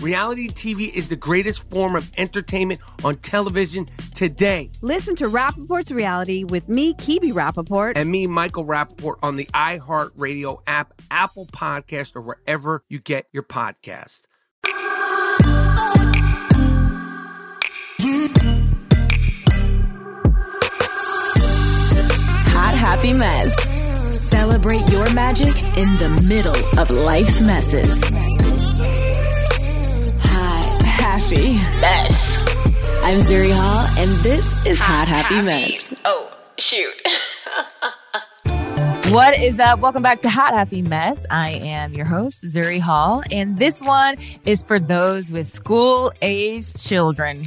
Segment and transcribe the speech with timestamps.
[0.00, 4.70] Reality TV is the greatest form of entertainment on television today.
[4.82, 7.94] Listen to Rapaport's Reality with me, Kebe Rapaport.
[7.96, 13.42] And me, Michael Rapaport, on the iHeartRadio app, Apple Podcast, or wherever you get your
[13.42, 14.22] podcast.
[22.52, 24.28] Hot Happy Mess.
[24.28, 28.35] Celebrate your magic in the middle of life's messes.
[31.26, 32.38] Hot Happy Mess.
[33.02, 35.92] I'm Zuri Hall, and this is Hot, Happy, Happy Mess.
[36.04, 37.02] Oh, shoot.
[39.10, 39.78] What is up?
[39.78, 41.24] Welcome back to Hot Happy Mess.
[41.30, 46.84] I am your host, Zuri Hall, and this one is for those with school aged
[46.84, 47.46] children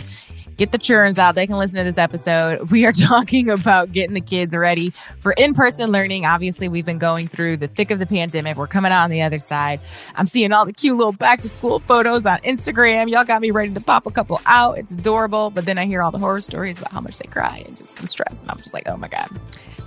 [0.60, 1.36] get the churns out.
[1.36, 2.70] They can listen to this episode.
[2.80, 6.26] We are talking about getting the kids ready for in person learning.
[6.26, 8.58] Obviously, we've been going through the thick of the pandemic.
[8.58, 9.80] We're coming out on the other side.
[10.16, 13.10] I'm seeing all the cute little back to school photos on Instagram.
[13.10, 14.78] Y'all got me ready to pop a couple out.
[14.78, 15.50] It's adorable.
[15.50, 17.96] But then I hear all the horror stories about how much they cry and just
[17.96, 18.38] the stress.
[18.40, 19.30] And I'm just like, oh my God.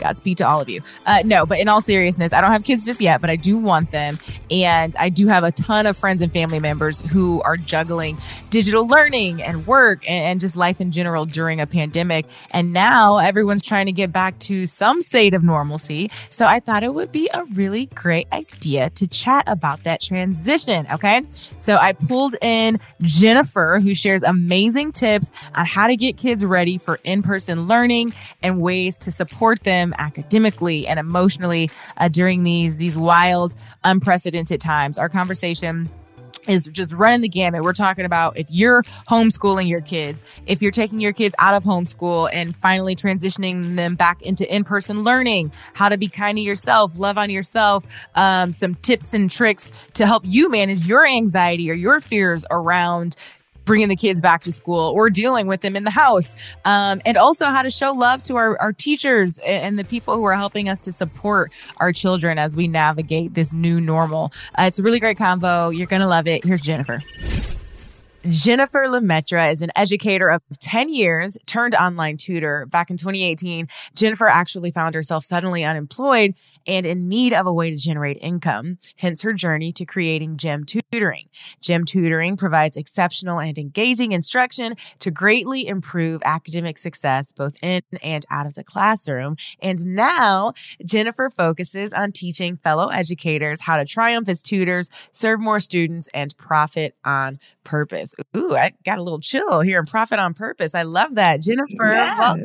[0.03, 0.83] Godspeed to all of you.
[1.07, 3.57] Uh, no, but in all seriousness, I don't have kids just yet, but I do
[3.57, 4.19] want them.
[4.51, 8.19] And I do have a ton of friends and family members who are juggling
[8.51, 12.27] digital learning and work and, and just life in general during a pandemic.
[12.51, 16.11] And now everyone's trying to get back to some state of normalcy.
[16.31, 20.87] So I thought it would be a really great idea to chat about that transition.
[20.91, 21.23] Okay.
[21.59, 26.79] So I pulled in Jennifer, who shares amazing tips on how to get kids ready
[26.79, 28.13] for in person learning
[28.43, 33.55] and ways to support them academically and emotionally uh, during these these wild,
[33.85, 34.99] unprecedented times.
[34.99, 35.91] Our conversation
[36.47, 37.63] is just running the gamut.
[37.63, 41.65] We're talking about if you're homeschooling your kids, if you're taking your kids out of
[41.65, 46.43] homeschool and finally transitioning them back into in person learning, how to be kind to
[46.43, 51.71] yourself, love on yourself, um, some tips and tricks to help you manage your anxiety
[51.71, 53.17] or your fears around
[53.65, 56.37] bringing the kids back to school or dealing with them in the house.
[56.65, 60.25] Um, and also how to show love to our, our teachers and the people who
[60.25, 64.33] are helping us to support our children as we navigate this new normal.
[64.59, 65.77] Uh, it's a really great convo.
[65.77, 66.45] You're going to love it.
[66.45, 67.01] Here's Jennifer.
[68.29, 72.67] Jennifer Lemaitre is an educator of 10 years, turned online tutor.
[72.67, 73.67] Back in 2018,
[73.97, 76.35] Jennifer actually found herself suddenly unemployed
[76.65, 80.65] and in need of a way to generate income, hence her journey to creating Gem
[80.65, 81.29] Tutoring.
[81.61, 88.25] Gem Tutoring provides exceptional and engaging instruction to greatly improve academic success both in and
[88.31, 89.35] out of the classroom.
[89.61, 90.53] And now,
[90.85, 96.37] Jennifer focuses on teaching fellow educators how to triumph as tutors, serve more students, and
[96.37, 98.12] profit on purpose.
[98.37, 100.75] Ooh, I got a little chill here and profit on purpose.
[100.75, 101.41] I love that.
[101.41, 102.39] Jennifer, yes.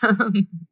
[0.00, 0.48] welcome.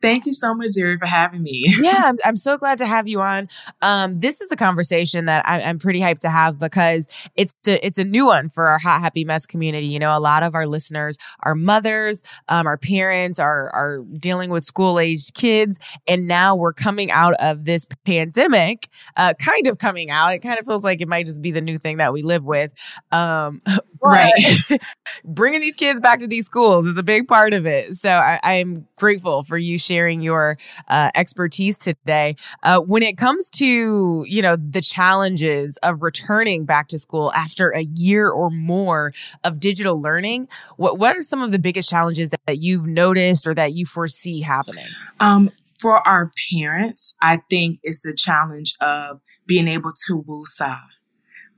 [0.00, 1.64] Thank you so much, Zuri, for having me.
[1.80, 3.48] yeah, I'm, I'm, so glad to have you on.
[3.82, 7.84] Um, this is a conversation that I, am pretty hyped to have because it's a,
[7.84, 9.86] it's a new one for our Hot Happy Mess community.
[9.86, 14.50] You know, a lot of our listeners are mothers, um, our parents are are dealing
[14.50, 18.88] with school aged kids, and now we're coming out of this pandemic.
[19.16, 20.34] Uh, kind of coming out.
[20.34, 22.44] It kind of feels like it might just be the new thing that we live
[22.44, 22.72] with.
[23.10, 23.62] Um,
[24.02, 24.32] right.
[25.24, 27.96] bringing these kids back to these schools is a big part of it.
[27.96, 30.58] So I, I'm grateful for you sharing your
[30.88, 32.36] uh, expertise today.
[32.62, 37.70] Uh, when it comes to you know the challenges of returning back to school after
[37.70, 39.12] a year or more
[39.44, 43.46] of digital learning, what what are some of the biggest challenges that, that you've noticed
[43.46, 44.86] or that you foresee happening?
[45.20, 50.78] Um, for our parents, I think it's the challenge of being able to woosah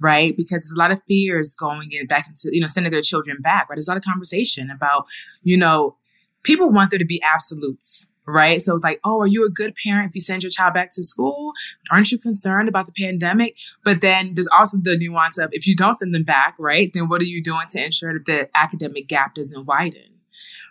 [0.05, 0.37] right?
[0.37, 3.39] Because there's a lot of fears going in back into, you know, sending their children
[3.41, 3.77] back, right?
[3.77, 5.07] There's a lot of conversation about,
[5.43, 5.97] you know,
[6.43, 8.61] people want there to be absolutes, right?
[8.61, 10.91] So it's like, oh, are you a good parent if you send your child back
[10.93, 11.53] to school?
[11.91, 13.57] Aren't you concerned about the pandemic?
[13.83, 17.09] But then there's also the nuance of if you don't send them back, right, then
[17.09, 20.14] what are you doing to ensure that the academic gap doesn't widen?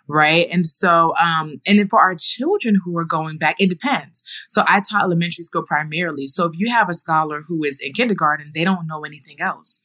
[0.06, 0.46] Right.
[0.50, 4.22] And so, um, and then for our children who are going back, it depends.
[4.48, 6.26] So I taught elementary school primarily.
[6.26, 9.80] So if you have a scholar who is in kindergarten, they don't know anything else.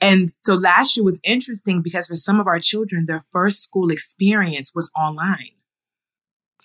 [0.00, 3.90] And so last year was interesting because for some of our children, their first school
[3.90, 5.52] experience was online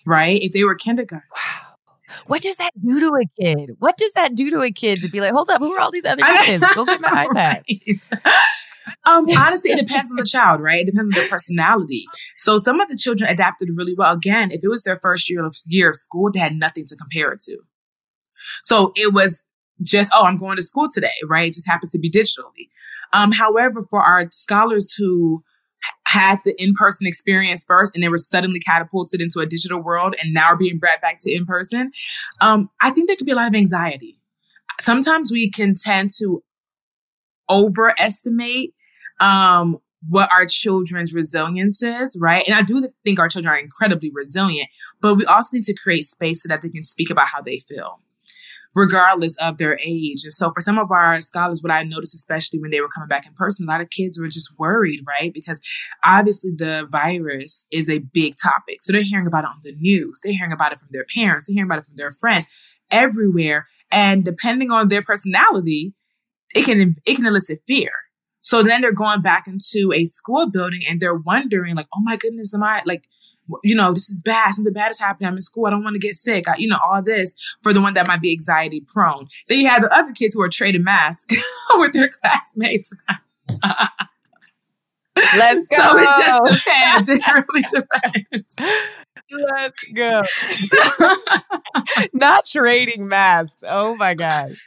[0.08, 0.42] right?
[0.42, 1.28] If they were kindergarten.
[1.34, 1.67] Wow.
[2.26, 3.76] What does that do to a kid?
[3.78, 5.90] What does that do to a kid to be like, hold up, who are all
[5.90, 6.66] these other kids?
[6.74, 7.62] Go get my iPad.
[9.04, 10.80] um, honestly, it depends on the child, right?
[10.80, 12.06] It depends on their personality.
[12.36, 14.14] So some of the children adapted really well.
[14.14, 16.96] Again, if it was their first year of year of school, they had nothing to
[16.96, 17.58] compare it to.
[18.62, 19.46] So it was
[19.82, 21.48] just, oh, I'm going to school today, right?
[21.48, 22.68] It just happens to be digitally.
[23.12, 25.42] Um, however, for our scholars who
[26.06, 30.32] had the in-person experience first and they were suddenly catapulted into a digital world and
[30.32, 31.90] now are being brought back to in-person.
[32.40, 34.20] Um, i think there could be a lot of anxiety.
[34.80, 36.42] Sometimes we can tend to
[37.50, 38.74] overestimate
[39.20, 39.78] um,
[40.08, 42.46] what our children's resilience is, right?
[42.46, 44.68] And I do think our children are incredibly resilient,
[45.00, 47.58] but we also need to create space so that they can speak about how they
[47.58, 48.00] feel
[48.74, 50.22] regardless of their age.
[50.24, 53.08] And so for some of our scholars, what I noticed, especially when they were coming
[53.08, 55.32] back in person, a lot of kids were just worried, right?
[55.32, 55.60] Because
[56.04, 58.78] obviously the virus is a big topic.
[58.80, 60.20] So they're hearing about it on the news.
[60.22, 61.46] They're hearing about it from their parents.
[61.46, 63.66] They're hearing about it from their friends everywhere.
[63.90, 65.94] And depending on their personality,
[66.54, 67.90] it can, it can elicit fear.
[68.40, 72.16] So then they're going back into a school building and they're wondering like, oh my
[72.16, 73.04] goodness, am I like,
[73.62, 74.52] you know, this is bad.
[74.52, 75.28] Something bad is happening.
[75.28, 75.66] I'm in school.
[75.66, 76.48] I don't want to get sick.
[76.48, 79.26] I, you know, all this for the one that might be anxiety prone.
[79.48, 81.34] Then you have the other kids who are trading masks
[81.76, 82.94] with their classmates.
[85.36, 85.76] Let's go.
[85.78, 87.08] So it just depends.
[87.08, 88.56] It really depends.
[89.30, 90.22] Let's go.
[92.12, 93.62] Not trading masks.
[93.62, 94.66] Oh my gosh.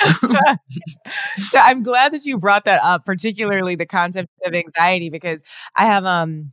[0.00, 5.44] so I'm glad that you brought that up, particularly the concept of anxiety, because
[5.76, 6.52] I have um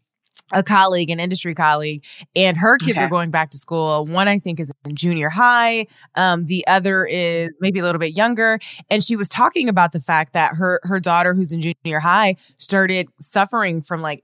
[0.52, 2.04] a colleague, an industry colleague,
[2.36, 3.06] and her kids okay.
[3.06, 4.06] are going back to school.
[4.06, 5.88] One, I think, is in junior high.
[6.16, 8.60] Um, the other is maybe a little bit younger.
[8.90, 12.36] And she was talking about the fact that her her daughter, who's in junior high,
[12.58, 14.24] started suffering from like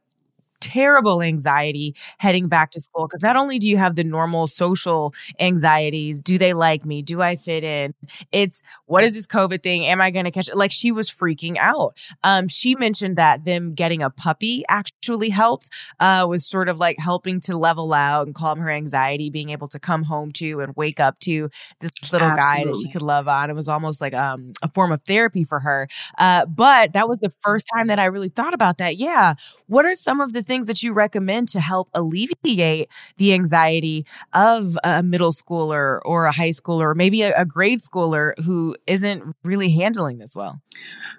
[0.62, 5.14] terrible anxiety heading back to school because not only do you have the normal social
[5.40, 7.94] anxieties do they like me do i fit in
[8.32, 11.10] it's what is this covid thing am i going to catch it like she was
[11.10, 14.96] freaking out um she mentioned that them getting a puppy actually
[15.30, 15.70] helped
[16.00, 19.68] uh with sort of like helping to level out and calm her anxiety being able
[19.68, 21.50] to come home to and wake up to
[21.80, 22.66] this little Absolutely.
[22.66, 25.44] guy that she could love on it was almost like um a form of therapy
[25.44, 25.88] for her
[26.18, 29.34] uh but that was the first time that i really thought about that yeah
[29.68, 34.78] what are some of the things that you recommend to help alleviate the anxiety of
[34.84, 39.36] a middle schooler or a high schooler or maybe a, a grade schooler who isn't
[39.44, 40.62] really handling this well?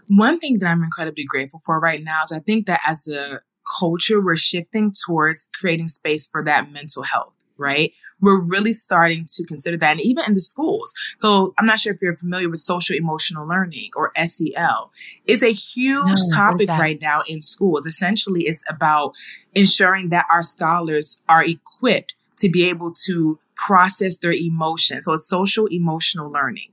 [0.08, 3.40] One thing that I'm incredibly grateful for right now is I think that as a
[3.78, 7.94] culture, we're shifting towards creating space for that mental health right?
[8.20, 10.92] We're really starting to consider that, and even in the schools.
[11.18, 14.90] So I'm not sure if you're familiar with social emotional learning or SEL.
[15.26, 17.86] It's a huge no, topic right now in schools.
[17.86, 19.12] Essentially, it's about
[19.54, 25.04] ensuring that our scholars are equipped to be able to process their emotions.
[25.04, 26.72] So it's social emotional learning.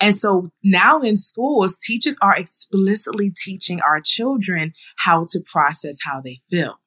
[0.00, 6.20] And so now in schools, teachers are explicitly teaching our children how to process how
[6.20, 6.78] they feel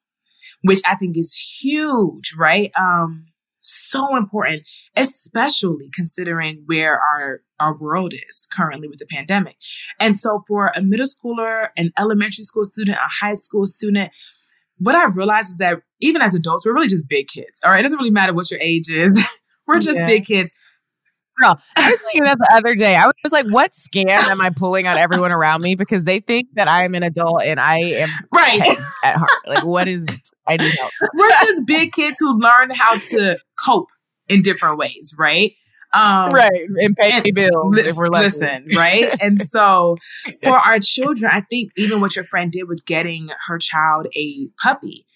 [0.62, 2.70] which I think is huge, right?
[2.78, 3.26] Um,
[3.60, 9.56] so important, especially considering where our our world is currently with the pandemic.
[9.98, 14.10] And so for a middle schooler, an elementary school student, a high school student,
[14.78, 17.62] what I realized is that even as adults, we're really just big kids.
[17.64, 17.80] All right.
[17.80, 19.18] It doesn't really matter what your age is.
[19.66, 20.06] we're just yeah.
[20.06, 20.52] big kids.
[21.38, 22.96] Girl, I was thinking that the other day.
[22.96, 25.74] I was like, what scam am I pulling on everyone around me?
[25.74, 29.30] Because they think that I'm an adult and I am right at heart.
[29.46, 30.06] Like, what is
[30.46, 30.92] I need help.
[31.14, 33.88] We're just big kids who learn how to cope
[34.28, 35.52] in different ways, right?
[35.92, 37.74] Um, right, and pay and bills.
[37.74, 39.04] Listen, listen, right?
[39.20, 39.96] and so,
[40.42, 44.48] for our children, I think even what your friend did with getting her child a
[44.62, 45.06] puppy,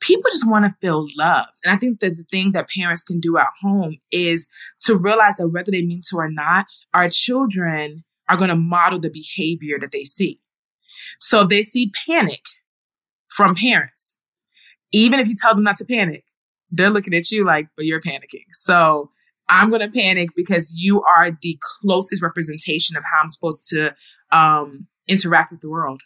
[0.00, 1.52] people just want to feel loved.
[1.64, 4.48] And I think that the thing that parents can do at home is
[4.82, 8.98] to realize that whether they mean to or not, our children are going to model
[8.98, 10.40] the behavior that they see.
[11.18, 12.42] So they see panic
[13.28, 14.18] from parents,
[14.92, 16.24] even if you tell them not to panic,
[16.70, 18.46] they're looking at you like, but you're panicking.
[18.52, 19.10] So
[19.48, 23.94] I'm going to panic because you are the closest representation of how I'm supposed to
[24.30, 26.02] um, interact with the world.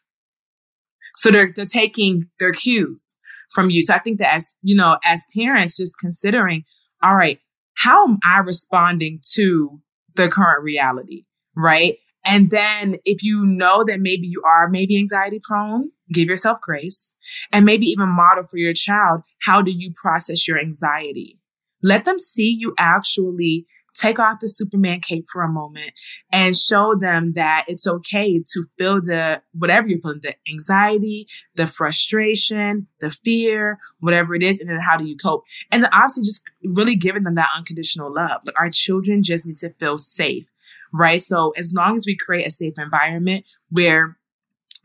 [1.15, 3.17] So they're, they're taking their cues
[3.55, 3.83] from you.
[3.83, 6.65] So I think that as, you know, as parents, just considering,
[7.03, 7.39] all right,
[7.77, 9.81] how am I responding to
[10.17, 11.25] the current reality?
[11.57, 11.97] Right.
[12.27, 17.15] And then if you know that maybe you are maybe anxiety prone, give yourself grace
[17.53, 19.23] and maybe even model for your child.
[19.43, 21.39] How do you process your anxiety?
[21.83, 25.93] Let them see you actually take off the Superman cape for a moment
[26.33, 31.67] and show them that it's okay to feel the whatever you're feeling, the anxiety, the
[31.67, 35.45] frustration, the fear, whatever it is, and then how do you cope?
[35.71, 38.43] And then obviously just really giving them that unconditional love.
[38.45, 40.47] Like our children just need to feel safe,
[40.93, 41.21] right?
[41.21, 44.17] So as long as we create a safe environment where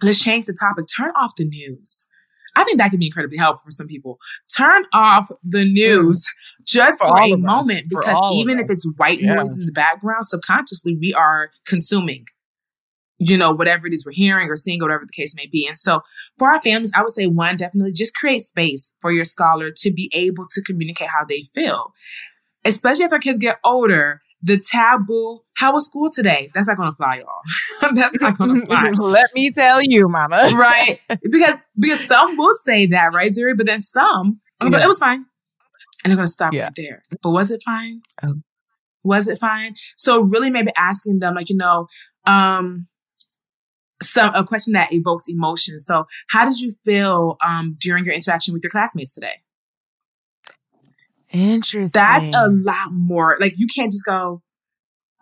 [0.01, 2.05] let's change the topic, turn off the news.
[2.59, 4.19] I think that can be incredibly helpful for some people.
[4.55, 6.29] Turn off the news
[6.65, 9.35] just for, for a moment because even if it's white yeah.
[9.35, 12.25] noise in the background, subconsciously we are consuming,
[13.17, 15.65] you know, whatever it is we're hearing or seeing, or whatever the case may be.
[15.65, 16.01] And so
[16.37, 19.91] for our families, I would say one, definitely just create space for your scholar to
[19.93, 21.93] be able to communicate how they feel.
[22.65, 26.49] Especially as our kids get older, the taboo, how was school today?
[26.53, 27.91] That's not gonna fly, y'all.
[27.95, 28.91] That's not gonna fly.
[28.97, 30.49] Let me tell you, mama.
[30.53, 30.99] right.
[31.29, 33.57] Because because some will say that, right, Zuri?
[33.57, 34.69] But then some, yeah.
[34.69, 35.25] but it was fine.
[36.03, 36.65] And they're gonna stop yeah.
[36.65, 37.03] right there.
[37.21, 38.01] But was it fine?
[38.23, 38.35] Oh.
[39.03, 39.75] Was it fine?
[39.97, 41.87] So really maybe asking them, like, you know,
[42.25, 42.87] um,
[44.01, 45.79] some a question that evokes emotion.
[45.79, 49.41] So how did you feel um during your interaction with your classmates today?
[51.31, 51.99] Interesting.
[51.99, 53.37] That's a lot more.
[53.39, 54.41] Like you can't just go,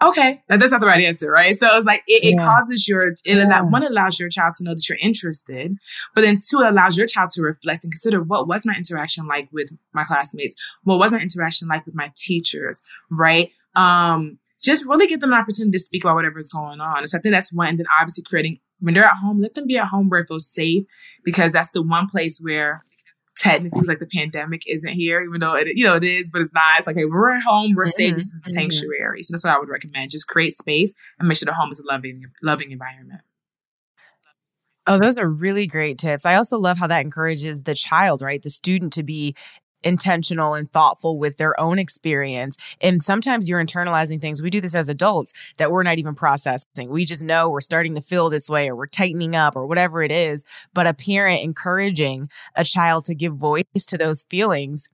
[0.01, 1.53] okay, like, that's not the right answer, right?
[1.55, 3.61] So it's like it, it causes your it yeah.
[3.61, 5.75] one allows your child to know that you're interested,
[6.15, 9.27] but then two it allows your child to reflect and consider what was my interaction
[9.27, 13.51] like with my classmates, what was my interaction like with my teachers, right?
[13.75, 17.05] Um, just really give them an opportunity to speak about whatever's going on.
[17.07, 17.67] So I think that's one.
[17.67, 20.27] And then obviously creating when they're at home, let them be at home where it
[20.27, 20.85] feels safe
[21.23, 22.83] because that's the one place where
[23.51, 26.53] technically like the pandemic isn't here, even though it, you know, it is, but it's
[26.53, 26.77] not.
[26.77, 28.15] It's like, hey, we're at home, we're safe.
[28.15, 28.59] This is the mm-hmm.
[28.59, 29.23] sanctuary.
[29.23, 30.11] So that's what I would recommend.
[30.11, 33.21] Just create space and make sure the home is a loving, loving environment.
[34.89, 36.25] Oh, those are really great tips.
[36.25, 38.41] I also love how that encourages the child, right?
[38.41, 39.35] The student to be
[39.83, 42.57] intentional and thoughtful with their own experience.
[42.81, 44.41] And sometimes you're internalizing things.
[44.41, 46.89] We do this as adults that we're not even processing.
[46.89, 50.03] We just know we're starting to feel this way or we're tightening up or whatever
[50.03, 50.43] it is.
[50.73, 54.89] But a parent encouraging a child to give voice to those feelings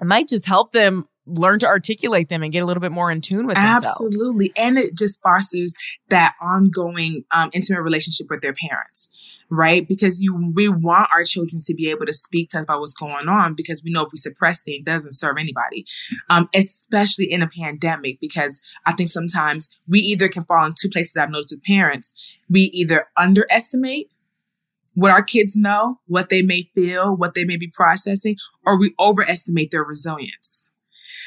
[0.00, 3.20] might just help them learn to articulate them and get a little bit more in
[3.20, 3.86] tune with themselves.
[3.86, 4.52] Absolutely.
[4.56, 5.76] And it just fosters
[6.08, 9.08] that ongoing um, intimate relationship with their parents
[9.52, 9.86] right?
[9.86, 12.94] Because you, we want our children to be able to speak to us about what's
[12.94, 15.84] going on because we know if we suppress things, it doesn't serve anybody.
[16.30, 20.88] Um, especially in a pandemic, because I think sometimes we either can fall in two
[20.88, 22.34] places I've noticed with parents.
[22.48, 24.10] We either underestimate
[24.94, 28.94] what our kids know, what they may feel, what they may be processing, or we
[28.98, 30.70] overestimate their resilience.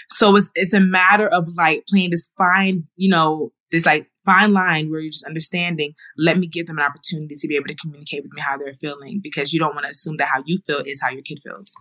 [0.09, 4.51] So it's, it's a matter of like playing this fine, you know, this like fine
[4.51, 7.75] line where you're just understanding, let me give them an opportunity to be able to
[7.75, 10.59] communicate with me how they're feeling because you don't want to assume that how you
[10.65, 11.75] feel is how your kid feels.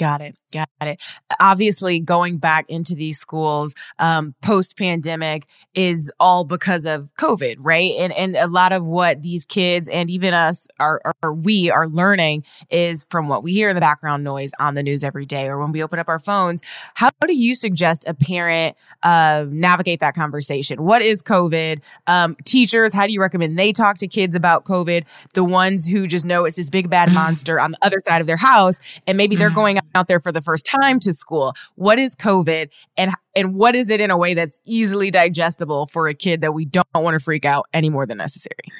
[0.00, 0.34] Got it.
[0.50, 1.02] Got it.
[1.40, 7.92] Obviously, going back into these schools um, post pandemic is all because of COVID, right?
[8.00, 11.86] And and a lot of what these kids and even us are, are we are
[11.86, 15.46] learning is from what we hear in the background noise on the news every day
[15.48, 16.62] or when we open up our phones.
[16.94, 20.82] How do you suggest a parent uh, navigate that conversation?
[20.82, 21.84] What is COVID?
[22.06, 25.28] Um, teachers, how do you recommend they talk to kids about COVID?
[25.34, 28.26] The ones who just know it's this big bad monster on the other side of
[28.26, 29.56] their house, and maybe they're mm-hmm.
[29.56, 31.54] going out there for the first time to school.
[31.74, 36.08] What is COVID and and what is it in a way that's easily digestible for
[36.08, 38.72] a kid that we don't want to freak out any more than necessary?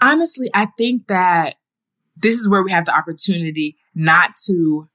[0.00, 1.56] Honestly, I think that
[2.16, 4.88] this is where we have the opportunity not to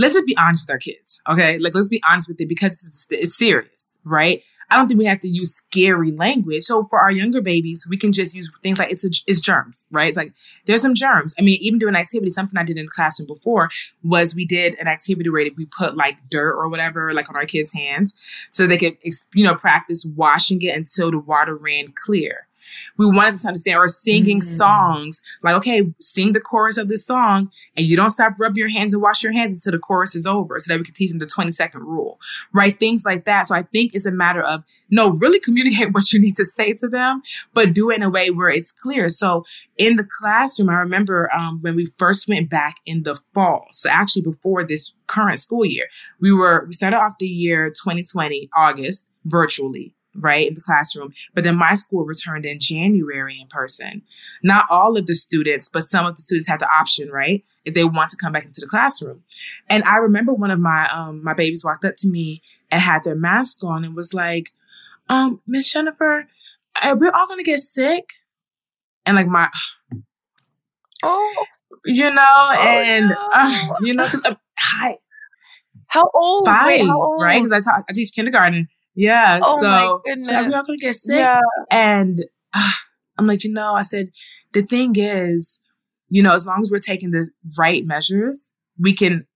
[0.00, 1.58] let's just be honest with our kids, okay?
[1.58, 4.42] Like, let's be honest with it because it's, it's, serious, right?
[4.70, 6.62] I don't think we have to use scary language.
[6.64, 9.86] So for our younger babies, we can just use things like it's a, it's germs,
[9.90, 10.08] right?
[10.08, 10.32] It's like
[10.64, 11.34] there's some germs.
[11.38, 13.70] I mean, even doing activity, something I did in the classroom before
[14.02, 17.46] was we did an activity where we put like dirt or whatever like on our
[17.46, 18.14] kids' hands
[18.50, 18.96] so they could
[19.34, 22.46] you know practice washing it until the water ran clear.
[22.96, 24.56] We wanted them to understand or singing mm-hmm.
[24.56, 28.70] songs like, okay, sing the chorus of this song and you don't stop rubbing your
[28.70, 31.10] hands and wash your hands until the chorus is over so that we can teach
[31.10, 32.18] them the 20 second rule,
[32.52, 32.78] right?
[32.78, 33.46] Things like that.
[33.46, 36.72] So I think it's a matter of, no, really communicate what you need to say
[36.74, 37.22] to them,
[37.54, 39.08] but do it in a way where it's clear.
[39.08, 39.44] So
[39.76, 43.66] in the classroom, I remember um, when we first went back in the fall.
[43.72, 45.86] So actually before this current school year,
[46.20, 51.12] we were, we started off the year 2020, August, virtually right, in the classroom.
[51.34, 54.02] But then my school returned in January in person.
[54.42, 57.74] Not all of the students, but some of the students had the option, right, if
[57.74, 59.22] they want to come back into the classroom.
[59.68, 63.02] And I remember one of my um my babies walked up to me and had
[63.04, 64.50] their mask on and was like,
[65.08, 66.26] um, Miss Jennifer,
[66.84, 68.04] we're we all gonna get sick?
[69.06, 69.48] And like my
[71.02, 71.44] Oh,
[71.86, 73.28] you know, Oh, and no.
[73.32, 74.98] uh, you know, because uh, hi,
[75.86, 76.44] how old?
[76.46, 77.22] five, Wait, how old?
[77.22, 77.42] right?
[77.42, 78.68] Because I teach kindergarten.
[79.00, 80.28] Yeah, Oh, my so goodness.
[80.28, 81.16] so are we all gonna get sick?
[81.18, 81.40] Yeah.
[81.70, 82.70] And uh,
[83.18, 84.10] I'm like, you know, I said,
[84.52, 85.58] the thing is,
[86.08, 89.26] you know, as long as we're taking the right measures, we can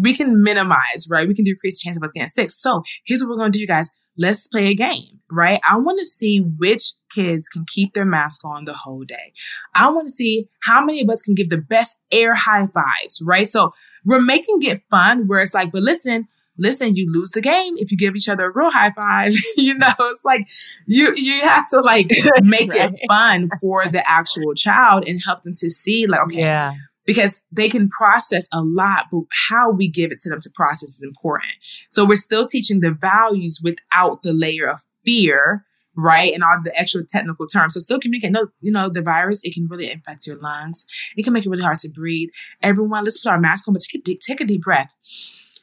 [0.00, 1.28] we can minimize, right?
[1.28, 2.50] We can decrease the chance of us getting sick.
[2.50, 3.94] So here's what we're gonna do, you guys.
[4.16, 5.60] Let's play a game, right?
[5.68, 9.32] I want to see which kids can keep their mask on the whole day.
[9.74, 13.22] I want to see how many of us can give the best air high fives,
[13.24, 13.46] right?
[13.46, 13.72] So
[14.04, 16.26] we're making it fun where it's like, but listen,
[16.60, 19.32] listen, you lose the game if you give each other a real high five.
[19.56, 20.48] you know, it's like
[20.86, 22.10] you you have to like
[22.42, 22.92] make Right.
[22.94, 26.72] it fun for the actual child and help them to see like, okay, Yeah.
[27.06, 30.90] because they can process a lot, but how we give it to them to process
[30.90, 31.52] is important.
[31.88, 35.64] So we're still teaching the values without the layer of fear,
[35.96, 36.32] right?
[36.32, 37.74] And all the extra technical terms.
[37.74, 38.32] So still communicate.
[38.32, 40.86] No, you know, the virus, it can really infect your lungs.
[41.16, 42.28] It can make it really hard to breathe.
[42.62, 44.94] Everyone, let's put our mask on, but take a deep, take a deep breath.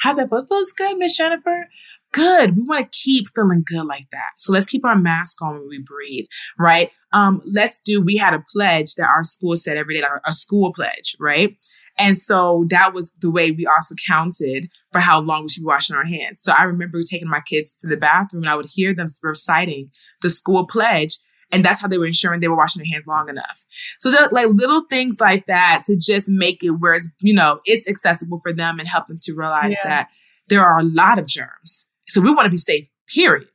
[0.02, 0.32] How's that?
[0.32, 1.68] What feels good, Miss Jennifer?
[2.14, 2.56] Good.
[2.56, 4.32] We want to keep feeling good like that.
[4.38, 6.26] So let's keep our mask on when we breathe,
[6.58, 6.90] right?
[7.14, 10.34] Um, let's do, we had a pledge that our school said every day, like a
[10.34, 11.56] school pledge, right?
[11.98, 15.68] And so that was the way we also counted for how long we should be
[15.68, 16.42] washing our hands.
[16.42, 19.92] So I remember taking my kids to the bathroom and I would hear them reciting
[20.22, 21.18] the school pledge.
[21.52, 23.66] And that's how they were ensuring they were washing their hands long enough.
[24.00, 27.88] So like little things like that to just make it where it's, you know, it's
[27.88, 29.88] accessible for them and help them to realize Yeah.
[29.90, 30.10] that
[30.50, 31.86] there are a lot of germs.
[32.10, 33.48] So we want to be safe, period.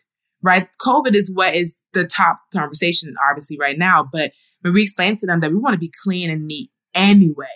[0.45, 0.69] Right?
[0.85, 4.09] COVID is what is the top conversation, obviously, right now.
[4.11, 4.33] But
[4.63, 7.47] when we explain to them that we want to be clean and neat anyway,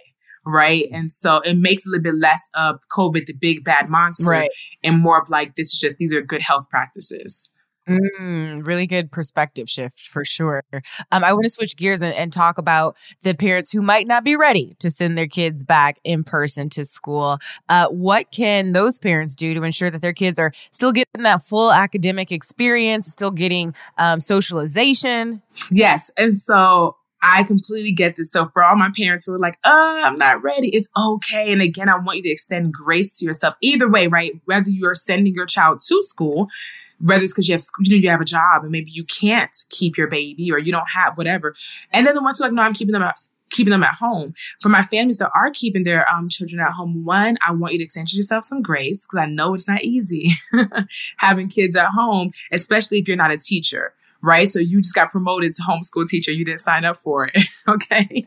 [0.46, 0.84] right?
[0.92, 4.50] And so it makes a little bit less of COVID, the big bad monster, Right.
[4.84, 7.50] and more of like, this is just, these are good health practices.
[7.88, 10.64] Mm, really good perspective shift for sure.
[11.12, 14.24] Um, I want to switch gears and, and talk about the parents who might not
[14.24, 17.38] be ready to send their kids back in person to school.
[17.68, 21.42] Uh, what can those parents do to ensure that their kids are still getting that
[21.42, 25.40] full academic experience, still getting um, socialization?
[25.70, 26.10] Yes.
[26.16, 28.32] And so I completely get this.
[28.32, 31.52] So for all my parents who are like, uh, I'm not ready, it's okay.
[31.52, 33.54] And again, I want you to extend grace to yourself.
[33.60, 34.32] Either way, right?
[34.44, 36.48] Whether you're sending your child to school,
[36.98, 39.54] whether it's because you have, you know, you have a job and maybe you can't
[39.70, 41.54] keep your baby or you don't have whatever.
[41.92, 43.16] And then the ones who are like, no, I'm keeping them at,
[43.50, 44.34] keeping them at home.
[44.60, 47.78] For my families that are keeping their um, children at home, one, I want you
[47.78, 50.30] to extend yourself some grace because I know it's not easy
[51.18, 54.48] having kids at home, especially if you're not a teacher right?
[54.48, 56.32] So you just got promoted to homeschool teacher.
[56.32, 57.38] You didn't sign up for it.
[57.68, 58.26] okay.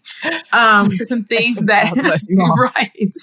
[0.53, 2.55] Um, so some things that, God bless you all.
[2.55, 3.13] right.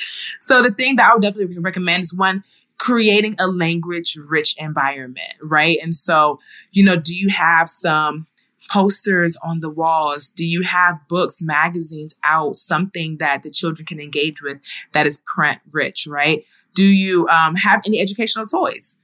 [0.40, 2.44] So the thing that I would definitely recommend is one,
[2.78, 5.78] creating a language rich environment, right?
[5.82, 6.38] And so,
[6.72, 8.26] you know, do you have some
[8.70, 10.28] posters on the walls?
[10.28, 14.58] Do you have books, magazines out, something that the children can engage with
[14.92, 16.44] that is print rich, right?
[16.74, 18.96] Do you um, have any educational toys?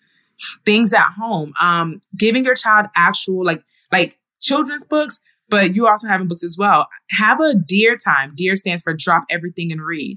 [0.65, 1.53] things at home.
[1.61, 6.57] Um, giving your child actual like like children's books, but you also having books as
[6.59, 6.89] well.
[7.11, 8.33] Have a dear time.
[8.35, 10.17] Dear stands for drop everything and read.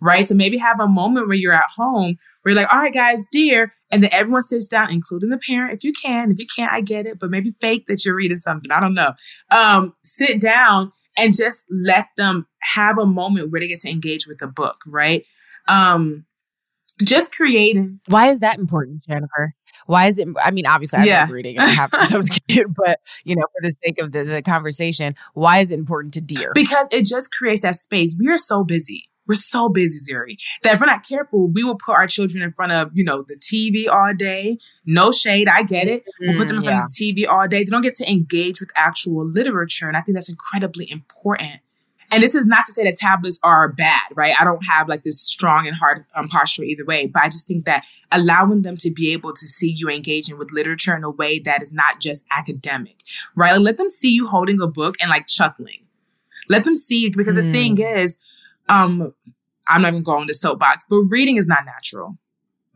[0.00, 0.24] Right.
[0.24, 3.26] So maybe have a moment where you're at home where you're like, all right, guys,
[3.32, 3.72] dear.
[3.90, 6.30] And then everyone sits down, including the parent, if you can.
[6.30, 8.70] If you can't, I get it, but maybe fake that you're reading something.
[8.70, 9.14] I don't know.
[9.56, 14.26] Um, sit down and just let them have a moment where they get to engage
[14.28, 15.26] with the book, right?
[15.66, 16.25] Um,
[17.02, 19.54] just creating Why is that important, Jennifer?
[19.86, 20.28] Why is it?
[20.42, 21.20] I mean, obviously, I Yeah.
[21.20, 21.58] love reading.
[21.58, 24.24] I have since I was a kid, but you know, for the sake of the,
[24.24, 26.52] the conversation, why is it important to dear?
[26.54, 28.16] because it just creates that space.
[28.18, 29.08] We are so busy.
[29.28, 32.52] We're so busy, Zuri, that if we're not careful, we will put our children in
[32.52, 34.56] front of, you know, the TV all day.
[34.86, 36.04] No shade, I get it.
[36.20, 37.64] We'll put them in mm, front of the TV all day.
[37.64, 39.88] They don't get to engage with actual literature.
[39.88, 41.60] And I think that's incredibly important.
[42.12, 44.34] And this is not to say that tablets are bad, right?
[44.38, 47.48] I don't have like this strong and hard um, posture either way, but I just
[47.48, 51.10] think that allowing them to be able to see you engaging with literature in a
[51.10, 52.96] way that is not just academic,
[53.34, 53.52] right?
[53.52, 55.84] Like, let them see you holding a book and like chuckling.
[56.48, 58.18] Let them see because the thing is,
[58.68, 59.12] um,
[59.66, 62.18] I'm not even going to soapbox, but reading is not natural,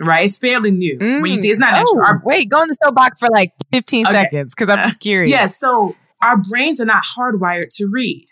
[0.00, 0.24] right?
[0.24, 0.98] It's fairly new.
[0.98, 3.52] When you think it's not natural, Oh, our, wait, go in the soapbox for like
[3.72, 4.14] 15 Okay.
[4.22, 5.30] seconds because I'm just curious.
[5.30, 8.26] yeah, so our brains are not hardwired to read.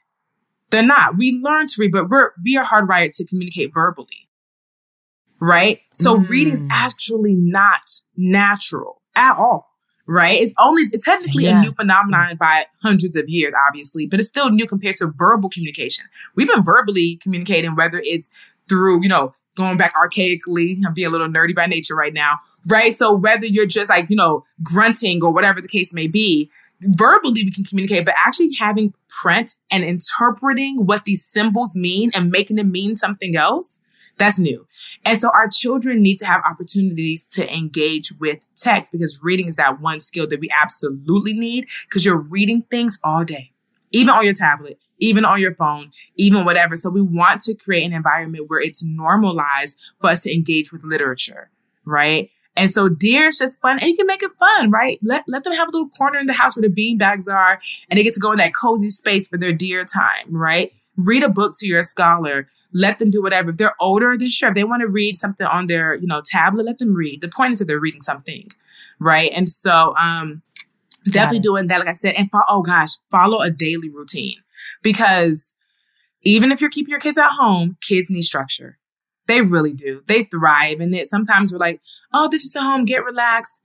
[0.71, 1.17] They're not.
[1.17, 4.29] We learn to read, but we're we are hardwired to communicate verbally.
[5.41, 5.81] Right?
[5.93, 6.69] So reading is Mm.
[6.73, 7.83] actually not
[8.17, 9.67] natural at all.
[10.11, 10.41] right?
[10.41, 11.59] It's only, it's technically yeah.
[11.59, 15.51] a new phenomenon by hundreds of years, obviously, but it's still new compared to verbal
[15.51, 16.07] communication.
[16.35, 18.33] We've been verbally communicating, whether it's
[18.71, 22.39] through, you know, going back archaically, I'm being a little nerdy by nature right now,
[22.67, 22.91] right?
[22.95, 27.45] So whether you're just like, you know, grunting or whatever the case may be, verbally
[27.45, 32.57] we can communicate, but actually having print and interpreting what these symbols mean and making
[32.57, 33.81] them mean something else,
[34.19, 34.67] that's new.
[35.05, 39.57] And so our children need to have opportunities to engage with text because reading is
[39.57, 43.53] that one skill that we absolutely need because you're reading things all day,
[43.93, 46.75] even on your tablet, even on your phone, even whatever.
[46.77, 50.83] So we want to create an environment where it's normalized for us to engage with
[50.85, 51.51] literature
[51.89, 52.31] right?
[52.57, 54.99] And so Dear is just fun and you can make it fun, right?
[55.03, 57.61] Let, let them have a little corner in the house where the bean bags are
[57.89, 60.75] and they get to go in that cozy space for their dear time, right?
[60.97, 62.47] Read a book to your scholar.
[62.73, 63.51] Let them do whatever.
[63.51, 64.49] If they're older, then sure.
[64.49, 67.21] If they want to read something on their, you know, tablet, let them read.
[67.21, 68.49] The point is that they're reading something,
[68.99, 69.31] right?
[69.33, 70.43] And so, um,
[71.09, 74.37] definitely doing that, like I said, and fo- oh gosh, follow a daily routine
[74.83, 75.55] because
[76.23, 78.78] even if you're keeping your kids at home, kids need structure
[79.29, 80.03] they really do.
[80.09, 80.81] They thrive.
[80.81, 81.81] And it sometimes we're like,
[82.13, 83.63] oh, they're just at home, get relaxed.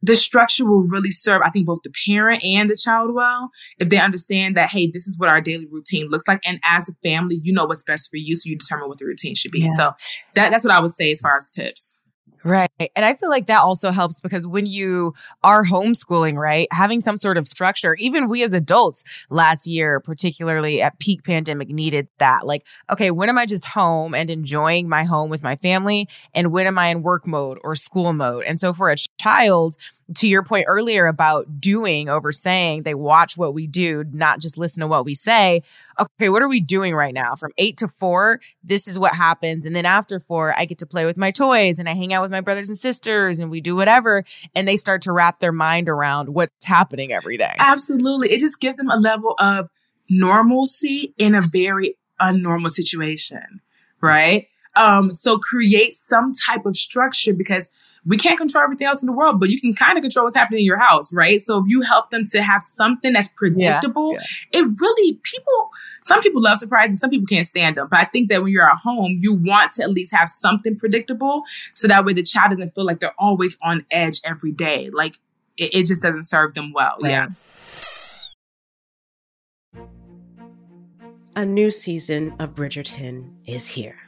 [0.00, 3.88] The structure will really serve, I think, both the parent and the child well if
[3.88, 6.40] they understand that, hey, this is what our daily routine looks like.
[6.46, 8.36] And as a family, you know what's best for you.
[8.36, 9.62] So you determine what the routine should be.
[9.62, 9.76] Yeah.
[9.76, 9.92] So
[10.34, 12.00] that, that's what I would say as far as tips.
[12.44, 12.70] Right.
[12.94, 17.16] And I feel like that also helps because when you are homeschooling, right, having some
[17.16, 22.46] sort of structure, even we as adults last year, particularly at peak pandemic, needed that.
[22.46, 26.08] Like, okay, when am I just home and enjoying my home with my family?
[26.32, 28.44] And when am I in work mode or school mode?
[28.44, 29.74] And so for a child,
[30.16, 34.56] to your point earlier about doing over saying, they watch what we do, not just
[34.56, 35.62] listen to what we say.
[35.98, 37.34] Okay, what are we doing right now?
[37.34, 39.66] From eight to four, this is what happens.
[39.66, 42.22] And then after four, I get to play with my toys and I hang out
[42.22, 44.24] with my brothers and sisters and we do whatever.
[44.54, 47.54] And they start to wrap their mind around what's happening every day.
[47.58, 48.30] Absolutely.
[48.30, 49.68] It just gives them a level of
[50.08, 53.60] normalcy in a very unnormal situation,
[54.00, 54.48] right?
[54.74, 57.72] Um, so create some type of structure because
[58.08, 60.34] we can't control everything else in the world, but you can kind of control what's
[60.34, 61.38] happening in your house, right?
[61.40, 64.20] So if you help them to have something that's predictable, yeah,
[64.54, 64.60] yeah.
[64.60, 67.86] it really, people, some people love surprises, some people can't stand them.
[67.90, 70.74] But I think that when you're at home, you want to at least have something
[70.74, 71.42] predictable
[71.74, 74.88] so that way the child doesn't feel like they're always on edge every day.
[74.90, 75.16] Like
[75.58, 76.96] it, it just doesn't serve them well.
[77.02, 77.10] Right.
[77.10, 77.28] Yeah.
[81.36, 84.07] A new season of Bridgerton is here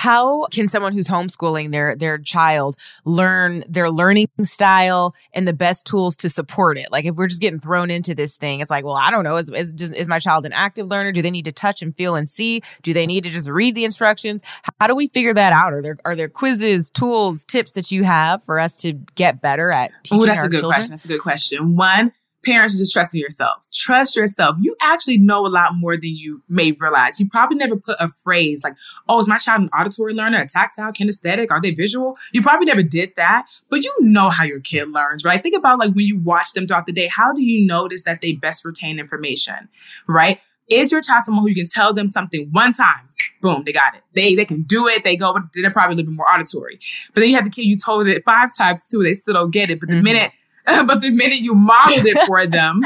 [0.00, 5.86] How can someone who's homeschooling their their child learn their learning style and the best
[5.86, 6.90] tools to support it?
[6.90, 9.36] Like if we're just getting thrown into this thing it's like well i don't know.
[9.36, 11.12] Is, is, is my child an active learner?
[11.12, 12.62] Do they need to touch and feel and see?
[12.82, 14.40] Do they need to just read the instructions?
[14.80, 15.74] How do we figure that out?
[15.74, 19.70] Are there are there quizzes tools tips that you have for us to get better
[19.70, 20.72] at teaching oh that's a good children?
[20.72, 20.92] question.
[20.92, 21.76] That's a good question.
[21.76, 22.12] One
[22.44, 23.68] parents are just trusting yourselves.
[23.74, 24.56] Trust yourself.
[24.60, 27.20] You actually know a lot more than you may realize.
[27.20, 28.76] You probably never put a phrase like,
[29.08, 31.50] oh, is my child an auditory learner, a tactile, kinesthetic?
[31.50, 32.16] Are they visual?
[32.32, 35.42] You probably never did that, but you know how your kid learns, right?
[35.42, 38.20] Think about like when you watch them throughout the day, how do you notice that
[38.20, 39.68] they best retain information,
[40.06, 40.40] right?
[40.68, 43.08] Is your child someone who you can tell them something one time?
[43.42, 44.02] Boom, they got it.
[44.14, 45.02] They they can do it.
[45.02, 46.78] They go, they're probably a little bit more auditory.
[47.12, 48.98] But then you have the kid you told it five times too.
[48.98, 49.80] They still don't get it.
[49.80, 50.04] But the mm-hmm.
[50.04, 50.32] minute
[50.86, 52.84] but the minute you modeled it for them,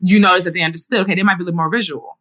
[0.00, 1.00] you notice that they understood.
[1.00, 2.18] Okay, they might be a little more visual,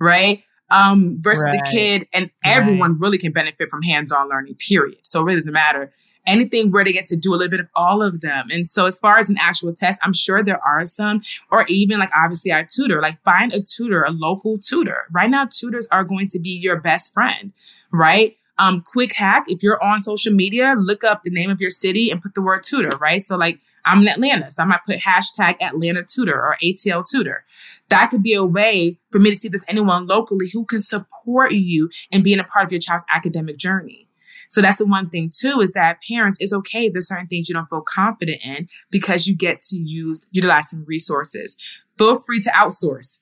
[0.00, 0.42] right?
[0.70, 1.60] Um, versus right.
[1.62, 3.00] the kid, and everyone right.
[3.00, 4.54] really can benefit from hands-on learning.
[4.54, 4.96] Period.
[5.02, 5.90] So it really doesn't matter
[6.26, 8.46] anything where they get to do a little bit of all of them.
[8.50, 11.98] And so, as far as an actual test, I'm sure there are some, or even
[11.98, 13.02] like obviously our tutor.
[13.02, 15.04] Like find a tutor, a local tutor.
[15.12, 17.52] Right now, tutors are going to be your best friend,
[17.92, 18.36] right?
[18.58, 22.10] Um, quick hack, if you're on social media, look up the name of your city
[22.10, 23.20] and put the word tutor, right?
[23.20, 27.44] So like I'm in Atlanta, so I might put hashtag Atlanta tutor or ATL tutor.
[27.88, 30.80] That could be a way for me to see if there's anyone locally who can
[30.80, 34.08] support you in being a part of your child's academic journey.
[34.50, 37.54] So that's the one thing too, is that parents, it's okay there's certain things you
[37.54, 41.56] don't feel confident in because you get to use, utilize some resources.
[41.96, 43.18] Feel free to outsource.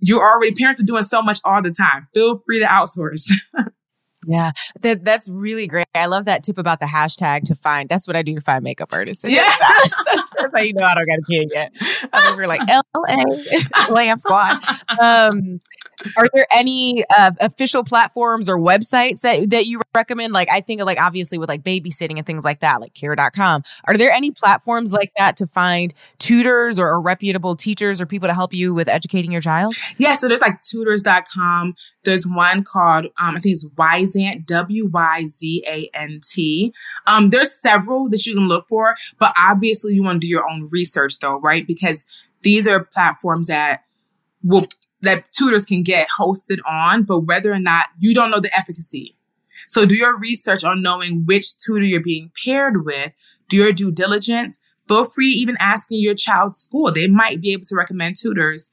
[0.00, 2.08] You are already, parents are doing so much all the time.
[2.12, 3.30] Feel free to outsource.
[4.26, 5.86] Yeah, that that's really great.
[5.94, 7.88] I love that tip about the hashtag to find.
[7.88, 9.24] That's what I do to find makeup artists.
[9.24, 11.72] Yeah, that's, that's, how you know I don't got a kid yet.
[12.12, 14.62] I'm over like L A Lamb Squad.
[15.00, 15.60] Um,
[16.16, 20.32] are there any uh, official platforms or websites that that you recommend?
[20.32, 23.62] Like I think like obviously with like babysitting and things like that, like care.com.
[23.84, 28.28] Are there any platforms like that to find tutors or, or reputable teachers or people
[28.28, 29.74] to help you with educating your child?
[29.98, 31.74] Yeah, so there's like tutors.com.
[32.04, 36.72] There's one called um, I think it's Wyzant, W Y Z A N T.
[37.06, 40.48] Um, there's several that you can look for, but obviously you want to do your
[40.48, 41.66] own research though, right?
[41.66, 42.06] Because
[42.42, 43.84] these are platforms that
[44.42, 44.66] will
[45.02, 49.16] that tutors can get hosted on, but whether or not you don't know the efficacy.
[49.68, 53.12] So do your research on knowing which tutor you're being paired with.
[53.48, 54.60] Do your due diligence.
[54.88, 56.92] Feel free even asking your child's school.
[56.92, 58.70] They might be able to recommend tutors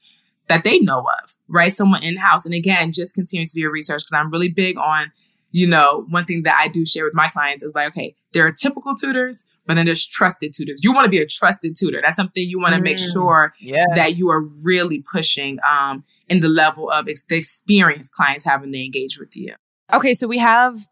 [0.48, 1.72] that they know of, right?
[1.72, 2.46] Someone in house.
[2.46, 5.12] And again, just continue to do your research because I'm really big on,
[5.52, 8.46] you know, one thing that I do share with my clients is like, okay, there
[8.46, 10.80] are typical tutors, but then there's trusted tutors.
[10.82, 12.02] You want to be a trusted tutor.
[12.04, 13.86] That's something you want to mm, make sure yeah.
[13.94, 18.62] that you are really pushing um, in the level of ex- the experience clients have
[18.62, 19.54] when they engage with you.
[19.94, 20.88] Okay, so we have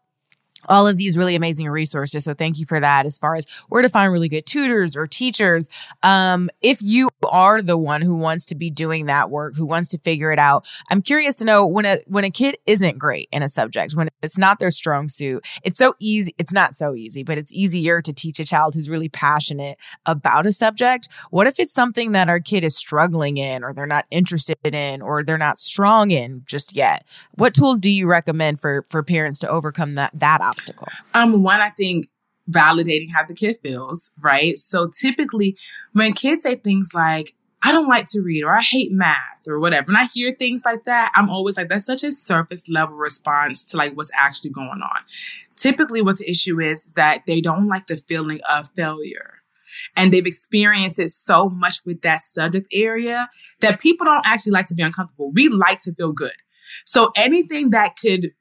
[0.66, 2.24] all of these really amazing resources.
[2.24, 3.06] So thank you for that.
[3.06, 5.68] As far as where to find really good tutors or teachers,
[6.02, 9.88] um, if you are the one who wants to be doing that work, who wants
[9.90, 13.28] to figure it out, I'm curious to know when a when a kid isn't great
[13.32, 16.34] in a subject, when it's not their strong suit, it's so easy.
[16.38, 20.46] It's not so easy, but it's easier to teach a child who's really passionate about
[20.46, 21.08] a subject.
[21.30, 25.02] What if it's something that our kid is struggling in, or they're not interested in,
[25.02, 27.06] or they're not strong in just yet?
[27.34, 30.88] What tools do you recommend for for parents to overcome that that obstacle?
[31.14, 32.06] Um, one, I think
[32.50, 34.56] validating how the kid feels, right?
[34.56, 35.56] So typically
[35.92, 39.58] when kids say things like, I don't like to read or I hate math or
[39.58, 42.96] whatever, and I hear things like that, I'm always like, that's such a surface level
[42.96, 45.00] response to like what's actually going on.
[45.56, 49.34] Typically what the issue is, is that they don't like the feeling of failure.
[49.96, 53.28] And they've experienced it so much with that subject area
[53.60, 55.30] that people don't actually like to be uncomfortable.
[55.32, 56.32] We like to feel good.
[56.84, 58.32] So anything that could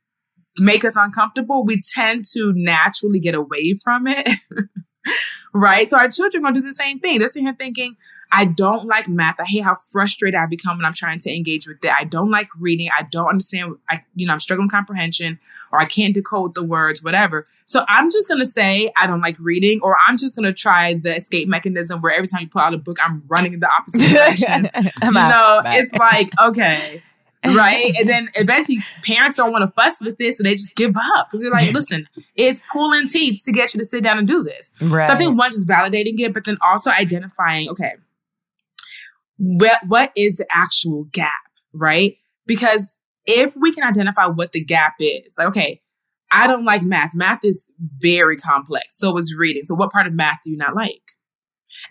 [0.60, 4.30] make us uncomfortable, we tend to naturally get away from it.
[5.54, 5.90] right?
[5.90, 7.20] So our children are gonna do the same thing.
[7.20, 7.96] They're sitting here thinking,
[8.32, 9.40] I don't like math.
[9.40, 11.92] I hate how frustrated I become when I'm trying to engage with it.
[11.98, 12.90] I don't like reading.
[12.98, 13.76] I don't understand.
[13.90, 15.40] I, you know, I'm struggling comprehension
[15.72, 17.46] or I can't decode the words, whatever.
[17.66, 20.54] So I'm just going to say I don't like reading or I'm just going to
[20.54, 23.60] try the escape mechanism where every time you pull out a book, I'm running in
[23.60, 24.70] the opposite direction.
[25.04, 27.02] you know, it's like, okay.
[27.46, 27.94] Right?
[28.00, 31.28] And then eventually parents don't want to fuss with this, so they just give up
[31.28, 34.44] because they're like, listen, it's pulling teeth to get you to sit down and do
[34.44, 34.74] this.
[34.82, 35.06] Right.
[35.06, 37.96] So I think one is validating it, but then also identifying, okay,
[39.38, 41.32] what, what is the actual gap,
[41.74, 42.18] right?
[42.46, 45.82] Because if we can identify what the gap is, like, okay,
[46.32, 47.16] I don't like math.
[47.16, 48.98] Math is very complex.
[48.98, 49.64] So is reading.
[49.64, 51.02] So what part of math do you not like?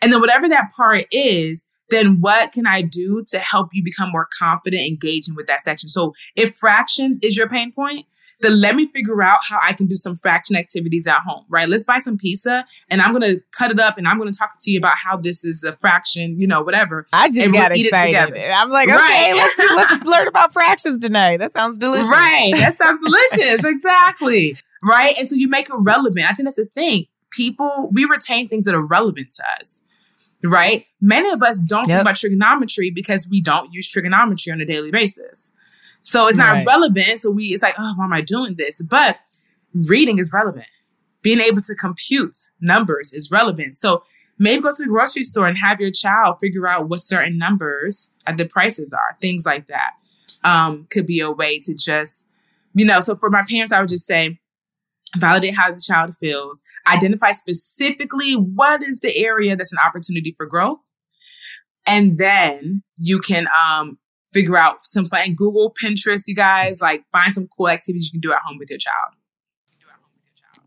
[0.02, 4.10] And then whatever that part is, then what can I do to help you become
[4.10, 5.88] more confident engaging with that section?
[5.88, 8.06] So if fractions is your pain point,
[8.40, 11.68] then let me figure out how I can do some fraction activities at home, right?
[11.68, 14.38] Let's buy some pizza and I'm going to cut it up and I'm going to
[14.38, 17.06] talk to you about how this is a fraction, you know, whatever.
[17.12, 18.36] I just got we'll excited.
[18.50, 19.32] I'm like, okay, right.
[19.34, 21.38] let's, let's learn about fractions tonight.
[21.38, 22.10] That sounds delicious.
[22.10, 22.52] Right.
[22.54, 23.60] That sounds delicious.
[23.64, 24.56] exactly.
[24.82, 25.16] Right.
[25.18, 26.26] And so you make it relevant.
[26.30, 27.06] I think that's the thing.
[27.30, 29.82] People, we retain things that are relevant to us
[30.50, 30.86] right?
[31.00, 31.96] Many of us don't yep.
[31.96, 35.50] think about trigonometry because we don't use trigonometry on a daily basis.
[36.02, 36.66] So it's not right.
[36.66, 37.18] relevant.
[37.18, 38.80] So we, it's like, oh, why am I doing this?
[38.82, 39.18] But
[39.74, 40.68] reading is relevant.
[41.22, 43.74] Being able to compute numbers is relevant.
[43.74, 44.04] So
[44.38, 48.10] maybe go to the grocery store and have your child figure out what certain numbers
[48.26, 49.16] at the prices are.
[49.20, 49.92] Things like that
[50.44, 52.26] um, could be a way to just,
[52.74, 53.00] you know.
[53.00, 54.38] So for my parents, I would just say,
[55.18, 60.46] validate how the child feels, identify specifically what is the area that's an opportunity for
[60.46, 60.78] growth.
[61.86, 63.98] And then you can um,
[64.32, 68.28] figure out some fun Google, Pinterest, you guys, like find some cool activities you can
[68.28, 69.15] do at home with your child.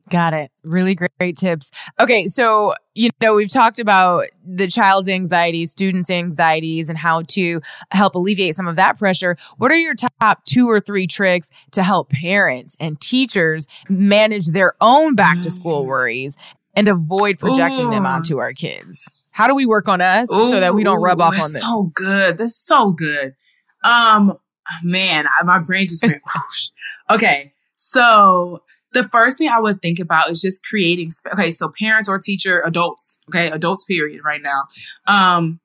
[0.09, 0.51] Got it.
[0.63, 1.71] Really great, great tips.
[1.99, 7.61] Okay, so you know we've talked about the child's anxiety, students' anxieties, and how to
[7.91, 9.37] help alleviate some of that pressure.
[9.57, 14.73] What are your top two or three tricks to help parents and teachers manage their
[14.81, 15.87] own back to school mm.
[15.87, 16.37] worries
[16.75, 17.91] and avoid projecting Ooh.
[17.91, 19.07] them onto our kids?
[19.31, 21.61] How do we work on us Ooh, so that we don't rub off on them?
[21.61, 22.37] So good.
[22.37, 23.35] That's so good.
[23.83, 24.37] Um,
[24.83, 26.21] man, my brain just went.
[27.09, 31.09] okay, so the first thing I would think about is just creating.
[31.33, 33.19] Okay, so parents or teacher, adults.
[33.29, 33.85] Okay, adults.
[33.85, 34.21] Period.
[34.23, 34.63] Right now,
[35.07, 35.59] um,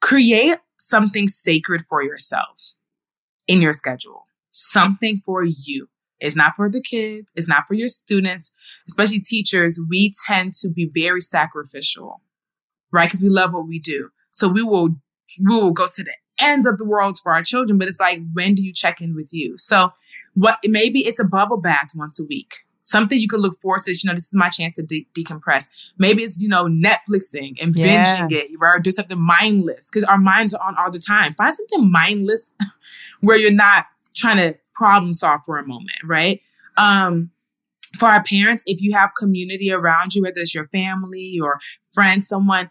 [0.00, 2.56] create something sacred for yourself
[3.46, 4.24] in your schedule.
[4.52, 5.88] Something for you.
[6.20, 7.32] It's not for the kids.
[7.36, 8.52] It's not for your students,
[8.88, 9.80] especially teachers.
[9.88, 12.22] We tend to be very sacrificial,
[12.92, 13.06] right?
[13.06, 14.10] Because we love what we do.
[14.30, 14.96] So we will
[15.38, 18.20] we will go to the ends of the world for our children, but it's like,
[18.32, 19.56] when do you check in with you?
[19.58, 19.92] So
[20.34, 22.58] what, maybe it's a bubble bath once a week.
[22.82, 23.92] Something you can look forward to.
[23.92, 25.92] You know, this is my chance to de- decompress.
[25.98, 28.26] Maybe it's, you know, Netflixing and yeah.
[28.28, 31.34] binging it, or do something mindless because our minds are on all the time.
[31.34, 32.52] Find something mindless
[33.20, 36.40] where you're not trying to problem solve for a moment, right?
[36.78, 37.30] Um,
[37.98, 41.58] for our parents, if you have community around you, whether it's your family or
[41.92, 42.70] friends, someone,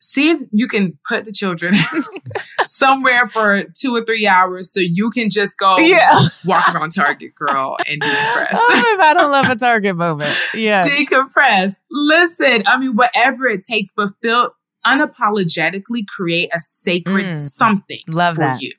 [0.00, 1.74] see if you can put the children
[2.66, 6.20] somewhere for two or three hours so you can just go yeah.
[6.44, 8.54] walk around Target, girl, and decompress.
[8.54, 10.36] oh, if I don't love a Target moment.
[10.54, 10.82] Yeah.
[10.82, 11.74] Decompress.
[11.90, 14.54] Listen, I mean, whatever it takes, but feel
[14.86, 17.38] unapologetically create a sacred mm.
[17.38, 18.62] something love for that.
[18.62, 18.72] you.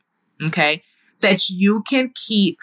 [0.47, 0.81] Okay.
[1.21, 2.57] That you can keep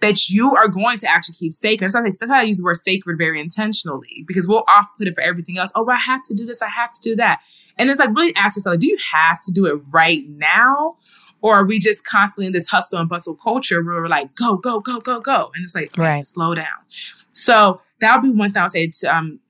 [0.00, 1.90] that you are going to actually keep sacred.
[1.90, 5.14] So I say, I use the word sacred very intentionally because we'll off put it
[5.14, 5.72] for everything else.
[5.74, 6.60] Oh, I have to do this.
[6.60, 7.42] I have to do that.
[7.78, 10.96] And it's like really ask yourself, do you have to do it right now?
[11.40, 14.56] Or are we just constantly in this hustle and bustle culture where we're like, go,
[14.56, 15.50] go, go, go, go.
[15.54, 16.24] And it's like, right.
[16.24, 16.66] slow down.
[17.30, 19.40] So that would be one thing I would say to um,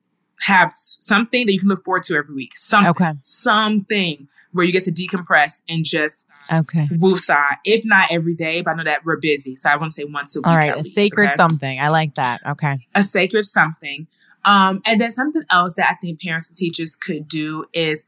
[0.42, 2.56] have something that you can look forward to every week.
[2.56, 3.12] Something, okay.
[3.22, 7.56] something where you get to decompress and just okay woosah.
[7.64, 10.04] If not every day, but I know that we're busy, so I want to say
[10.04, 10.46] once a week.
[10.46, 11.34] All right, a least, sacred okay?
[11.34, 11.80] something.
[11.80, 12.40] I like that.
[12.46, 14.06] Okay, a sacred something.
[14.44, 18.06] Um, and then something else that I think parents and teachers could do is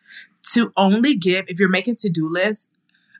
[0.52, 2.68] to only give if you're making to do lists.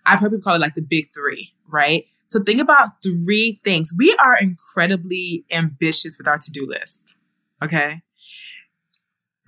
[0.07, 2.07] I've heard people call it like the big three, right?
[2.27, 3.93] So think about three things.
[3.97, 7.15] We are incredibly ambitious with our to do list.
[7.63, 8.03] Okay.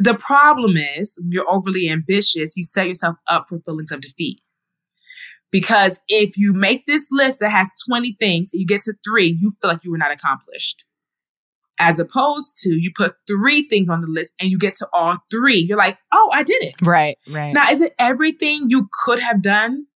[0.01, 4.40] The problem is when you're overly ambitious, you set yourself up for feelings of defeat.
[5.53, 9.36] Because if you make this list that has 20 things and you get to three,
[9.40, 10.84] you feel like you were not accomplished.
[11.78, 15.18] As opposed to you put three things on the list and you get to all
[15.30, 15.59] three.
[15.59, 16.74] You're like, oh, I did it.
[16.82, 17.53] Right, right.
[17.53, 19.86] Now, is it everything you could have done?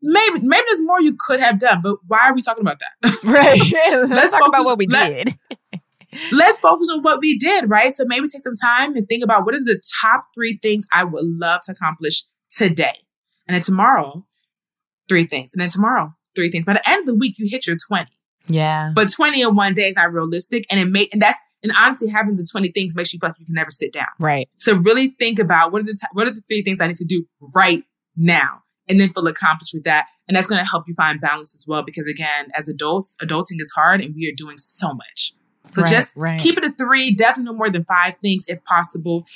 [0.00, 3.22] Maybe, maybe there's more you could have done, but why are we talking about that?
[3.24, 3.58] Right.
[3.72, 5.58] Let's, Let's talk about what we let, did.
[6.32, 7.90] Let's focus on what we did, right?
[7.90, 11.04] So maybe take some time and think about what are the top three things I
[11.04, 12.98] would love to accomplish today.
[13.46, 14.24] And then tomorrow,
[15.08, 15.52] three things.
[15.54, 16.64] And then tomorrow, three things.
[16.64, 18.10] By the end of the week, you hit your 20.
[18.46, 18.92] Yeah.
[18.94, 20.64] But 20 in one day is not realistic.
[20.70, 23.38] And it may, and that's, and honestly, having the 20 things makes you feel like
[23.38, 24.06] you can never sit down.
[24.18, 24.48] Right.
[24.58, 26.96] So really think about what are the, t- what are the three things I need
[26.96, 27.82] to do right
[28.16, 28.60] now?
[28.86, 30.08] And then feel accomplished with that.
[30.28, 31.82] And that's going to help you find balance as well.
[31.82, 35.32] Because again, as adults, adulting is hard and we are doing so much.
[35.68, 36.40] So Right, just right.
[36.40, 39.26] keep it a three, definitely no more than five things if possible.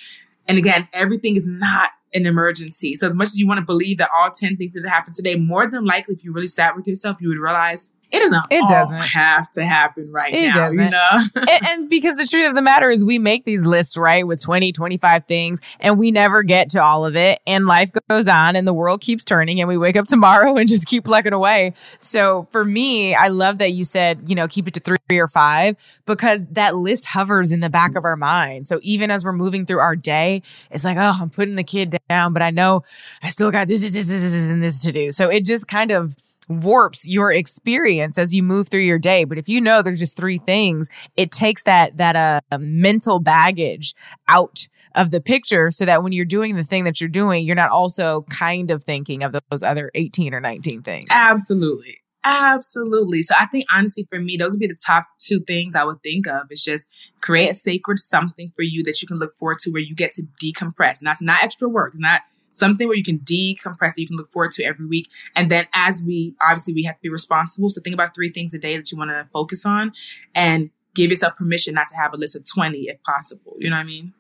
[0.47, 2.97] And again, everything is not an emergency.
[2.97, 5.35] So as much as you want to believe that all 10 things that happened today,
[5.37, 8.65] more than likely, if you really sat with yourself, you would realize it doesn't It
[8.69, 8.97] doesn't.
[8.97, 10.91] have to happen right It now, you doesn't.
[10.93, 11.43] know?
[11.53, 14.41] and, and because the truth of the matter is we make these lists right with
[14.43, 18.57] 20 25 things and we never get to all of it and life goes on
[18.57, 21.73] and the world keeps turning and we wake up tomorrow and just keep plugging away
[21.99, 25.29] so for me i love that you said you know keep it to three or
[25.29, 29.33] five because that list hovers in the back of our mind so even as we're
[29.33, 32.83] moving through our day it's like oh i'm putting the kid down but i know
[33.23, 35.69] i still got this this this this, this and this to do so it just
[35.69, 36.17] kind of
[36.49, 39.25] warps your experience as you move through your day.
[39.25, 43.95] But if you know there's just three things, it takes that that uh, mental baggage
[44.29, 47.57] out of the picture so that when you're doing the thing that you're doing, you're
[47.57, 51.07] not also kind of thinking of those other 18 or 19 things.
[51.11, 51.99] Absolutely.
[52.25, 53.23] Absolutely.
[53.23, 56.03] So I think honestly for me, those would be the top two things I would
[56.03, 56.43] think of.
[56.51, 56.89] It's just
[57.21, 60.13] create a sacred something for you that you can look forward to where you get
[60.13, 61.03] to decompress.
[61.03, 61.93] Not not extra work.
[61.93, 65.11] It's not something where you can decompress that you can look forward to every week.
[65.37, 67.71] And then as we obviously we have to be responsible.
[67.71, 69.93] So think about three things a day that you want to focus on
[70.35, 73.55] and give yourself permission not to have a list of 20 if possible.
[73.59, 74.13] You know what I mean?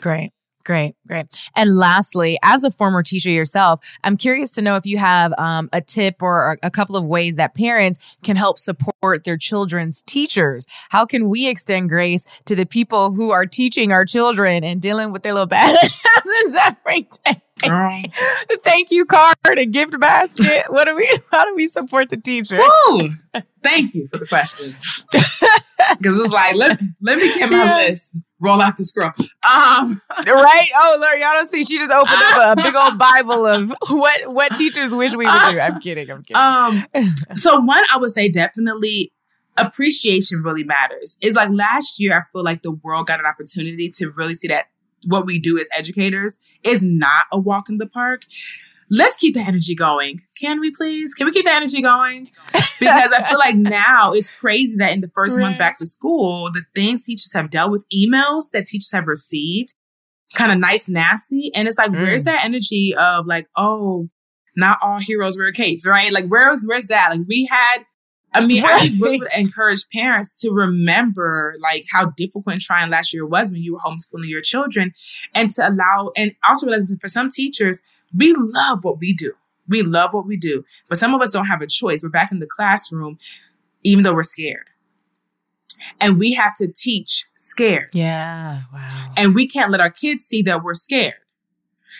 [0.00, 0.32] Great.
[0.66, 1.26] Great, great.
[1.54, 5.68] And lastly, as a former teacher yourself, I'm curious to know if you have um,
[5.72, 10.66] a tip or a, couple of ways that parents can help support their children's teachers.
[10.88, 15.12] How can we extend grace to the people who are teaching our children and dealing
[15.12, 17.40] with their little bad asses every day?
[17.62, 20.64] The thank you card, a gift basket.
[20.68, 21.08] What do we?
[21.30, 22.58] How do we support the teacher?
[22.58, 23.10] Woo!
[23.62, 24.72] Thank you for the question.
[25.98, 27.76] Because it's like, let, let me get my Yeah.
[27.88, 29.12] list, roll out the scroll.
[29.18, 30.68] Um, right?
[30.76, 31.64] Oh, Lord, y'all don't see.
[31.64, 35.40] She just opened up a big old Bible of what what teachers wish we would
[35.50, 35.60] do.
[35.60, 36.10] I'm kidding.
[36.10, 36.36] I'm kidding.
[36.36, 36.84] Um,
[37.36, 39.12] so one, I would say definitely
[39.56, 41.18] appreciation really matters.
[41.20, 44.48] It's like last year, I feel like the world got an opportunity to really see
[44.48, 44.66] that
[45.06, 48.22] what we do as educators is not a walk in the park.
[48.90, 50.18] Let's keep the energy going.
[50.40, 51.14] Can we please?
[51.14, 52.30] Can we keep the energy going?
[52.78, 56.50] Because I feel like now it's crazy that in the first month back to school,
[56.52, 59.74] the things teachers have dealt with, emails that teachers have received,
[60.34, 61.50] kind of nice, nasty.
[61.54, 62.26] And it's like, where's mm.
[62.26, 64.08] that energy of like, oh,
[64.56, 66.12] not all heroes wear capes, right?
[66.12, 67.10] Like, where's where's that?
[67.12, 67.84] Like, we had.
[68.34, 73.14] I mean, I really would encourage parents to remember like how difficult and trying last
[73.14, 74.92] year was when you were homeschooling your children,
[75.34, 77.82] and to allow and also realizing for some teachers,
[78.16, 79.32] we love what we do.
[79.68, 82.00] We love what we do, but some of us don't have a choice.
[82.02, 83.18] We're back in the classroom,
[83.82, 84.70] even though we're scared,
[86.00, 87.88] and we have to teach scared.
[87.92, 88.62] Yeah.
[88.72, 89.12] Wow.
[89.16, 91.14] And we can't let our kids see that we're scared.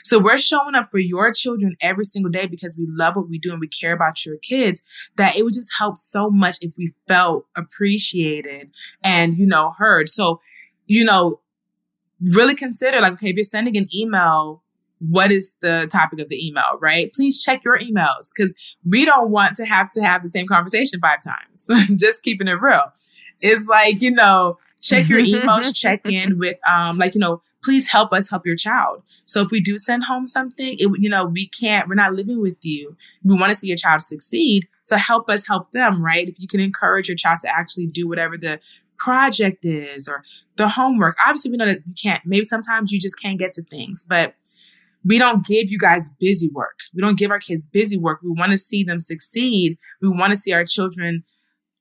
[0.04, 3.40] So we're showing up for your children every single day because we love what we
[3.40, 4.84] do and we care about your kids
[5.16, 8.70] that it would just help so much if we felt appreciated
[9.02, 10.08] and, you know, heard.
[10.08, 10.40] So,
[10.86, 11.40] you know,
[12.20, 14.62] really consider like, okay, if you're sending an email,
[14.98, 17.12] what is the topic of the email, right?
[17.12, 21.00] Please check your emails because we don't want to have to have the same conversation
[21.00, 21.68] five times.
[21.96, 22.92] just keeping it real.
[23.40, 27.88] It's like, you know, check your emails, check in with, um, like, you know, please
[27.88, 29.02] help us help your child.
[29.26, 32.40] So if we do send home something, it, you know, we can't, we're not living
[32.40, 32.96] with you.
[33.24, 34.68] We want to see your child succeed.
[34.82, 36.28] So help us help them, right?
[36.28, 38.60] If you can encourage your child to actually do whatever the
[38.98, 40.22] project is or
[40.56, 41.16] the homework.
[41.24, 44.34] Obviously, we know that you can't, maybe sometimes you just can't get to things, but
[45.06, 46.78] we don't give you guys busy work.
[46.94, 48.20] We don't give our kids busy work.
[48.22, 49.78] We want to see them succeed.
[50.02, 51.24] We want to see our children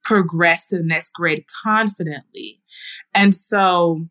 [0.04, 2.62] progress to the next grade confidently.
[3.14, 4.08] And so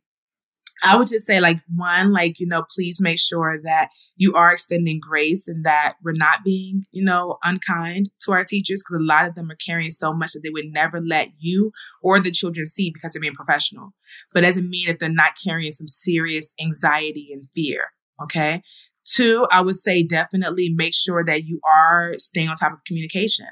[0.83, 4.53] I would just say, like, one, like, you know, please make sure that you are
[4.53, 9.05] extending grace and that we're not being, you know, unkind to our teachers because a
[9.05, 11.71] lot of them are carrying so much that they would never let you
[12.03, 13.95] or the children see because they're being professional.
[14.33, 17.87] But it doesn't mean that they're not carrying some serious anxiety and fear.
[18.23, 18.63] Okay.
[19.05, 23.47] Two, I would say definitely make sure that you are staying on top of communication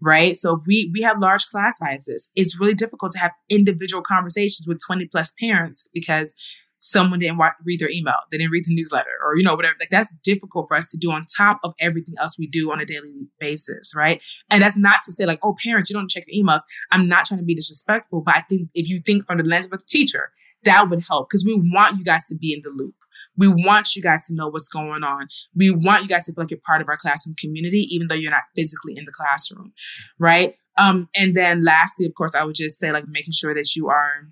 [0.00, 0.36] right?
[0.36, 4.66] So if we we have large class sizes, it's really difficult to have individual conversations
[4.68, 6.34] with 20 plus parents because
[6.78, 9.74] someone didn't read their email, they didn't read the newsletter, or you know whatever.
[9.80, 12.80] Like that's difficult for us to do on top of everything else we do on
[12.80, 14.22] a daily basis, right?
[14.50, 16.60] And that's not to say like, oh, parents, you don't check your emails.
[16.90, 19.66] I'm not trying to be disrespectful, but I think if you think from the lens
[19.66, 20.30] of a teacher,
[20.64, 22.94] that would help because we want you guys to be in the loop.
[23.36, 25.28] We want you guys to know what's going on.
[25.54, 28.14] We want you guys to feel like you're part of our classroom community, even though
[28.14, 29.72] you're not physically in the classroom,
[30.18, 30.54] right?
[30.78, 33.88] Um, and then lastly, of course, I would just say like making sure that you
[33.88, 34.28] are,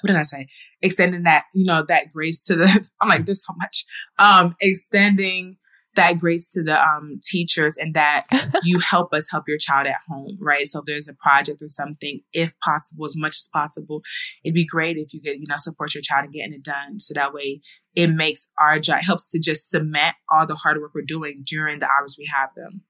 [0.00, 0.48] what did I say?
[0.82, 3.84] Extending that, you know, that grace to the, I'm like, there's so much,
[4.18, 5.56] um, extending
[5.94, 8.26] that grace to the um, teachers and that
[8.62, 10.66] you help us help your child at home, right?
[10.66, 14.02] So there's a project or something, if possible, as much as possible,
[14.44, 16.98] it'd be great if you could, you know, support your child in getting it done.
[16.98, 17.60] So that way
[17.94, 21.78] it makes our job, helps to just cement all the hard work we're doing during
[21.78, 22.82] the hours we have them.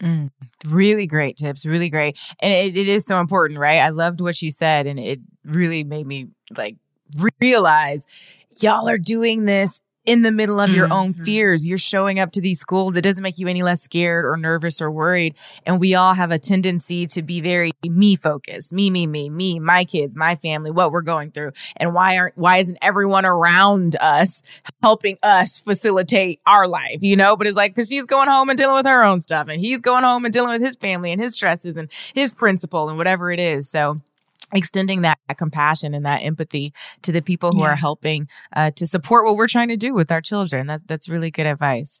[0.00, 0.30] Mm,
[0.66, 2.18] really great tips, really great.
[2.40, 3.78] And it, it is so important, right?
[3.78, 6.76] I loved what you said, and it really made me like
[7.40, 8.06] realize
[8.60, 10.92] y'all are doing this in the middle of your mm-hmm.
[10.92, 11.64] own fears.
[11.64, 12.96] You're showing up to these schools.
[12.96, 15.38] It doesn't make you any less scared or nervous or worried.
[15.64, 18.72] And we all have a tendency to be very me focused.
[18.72, 21.52] Me, me, me, me, my kids, my family, what we're going through.
[21.76, 24.42] And why aren't, why isn't everyone around us
[24.82, 27.36] helping us facilitate our life, you know?
[27.36, 29.80] But it's like, cause she's going home and dealing with her own stuff and he's
[29.80, 33.30] going home and dealing with his family and his stresses and his principal and whatever
[33.30, 33.70] it is.
[33.70, 34.00] So,
[34.52, 36.72] extending that compassion and that empathy
[37.02, 37.70] to the people who yeah.
[37.70, 40.66] are helping uh, to support what we're trying to do with our children.
[40.66, 42.00] That's that's really good advice.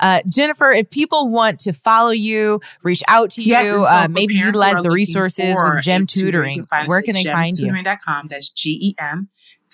[0.00, 4.08] Uh, Jennifer, if people want to follow you, reach out to yes, you, so uh,
[4.10, 7.66] maybe utilize the resources with Gem Tutoring, where can they find you?
[7.66, 8.28] Tutoring.com.
[8.28, 9.28] That's G E M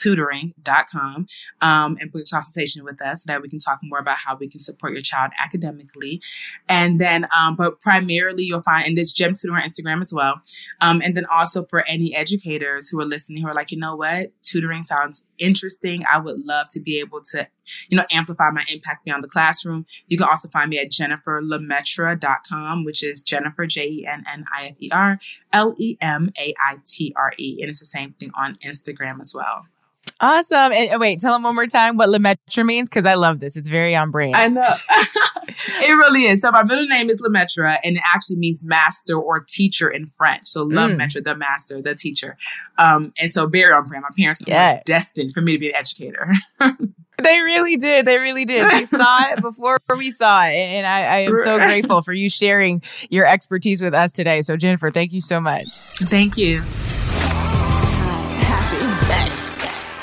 [0.04, 1.26] tutoring.com
[1.60, 4.36] um, and book a consultation with us so that we can talk more about how
[4.36, 6.20] we can support your child academically.
[6.68, 10.40] And then, um, but primarily you'll find in this Gem Tutoring Instagram as well.
[10.80, 13.96] Um, and then also for any educators who are listening who are like, you know
[13.96, 16.04] what, tutoring sounds interesting.
[16.10, 17.46] I would love to be able to,
[17.88, 19.86] you know, amplify my impact beyond the classroom.
[20.06, 25.18] You can also find me at jenniferlemaitre.com, which is Jennifer, J-E-N-N-I-F-E-R,
[25.52, 25.98] L-E-M-A-I-T-R-E.
[27.60, 29.66] And it's the same thing on Instagram as well.
[30.20, 30.72] Awesome.
[30.72, 33.56] And wait, tell them one more time what Lemaitre means because I love this.
[33.56, 34.36] It's very on brand.
[34.36, 34.62] I know.
[35.48, 36.40] it really is.
[36.40, 40.46] So my middle name is Lemaitre and it actually means master or teacher in French.
[40.46, 41.24] So Le mm.
[41.24, 42.36] the master, the teacher.
[42.78, 44.02] Um, and so very on brand.
[44.02, 44.82] My parents were yes.
[44.86, 46.30] destined for me to be an educator.
[47.22, 48.06] They really did.
[48.06, 48.70] They really did.
[48.72, 50.52] We saw it before we saw it.
[50.54, 54.42] And I, I am so grateful for you sharing your expertise with us today.
[54.42, 55.66] So, Jennifer, thank you so much.
[55.68, 56.62] Thank you.